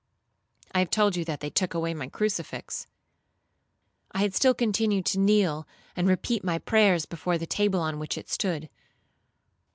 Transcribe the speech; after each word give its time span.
I 0.71 0.79
have 0.79 0.89
told 0.89 1.15
you 1.15 1.23
that 1.25 1.41
they 1.41 1.51
took 1.51 1.75
away 1.75 1.93
my 1.93 2.07
crucifix. 2.07 2.87
I 4.13 4.21
had 4.21 4.33
still 4.33 4.55
continued 4.55 5.05
to 5.05 5.19
kneel 5.19 5.67
and 5.95 6.07
repeat 6.07 6.43
my 6.43 6.57
prayers 6.57 7.05
before 7.05 7.37
the 7.37 7.45
table 7.45 7.81
on 7.81 7.99
which 7.99 8.17
it 8.17 8.27
stood. 8.27 8.67